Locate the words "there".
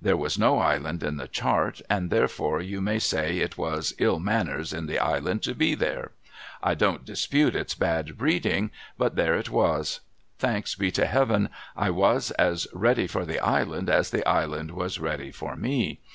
0.00-0.16, 5.74-6.12, 9.14-9.34